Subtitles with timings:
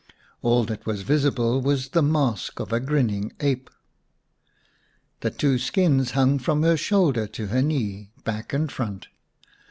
[0.41, 3.69] All that was visible was the mask of a grinning ape.
[5.19, 9.09] The two skins hung from her shoulder to her knee, back and front.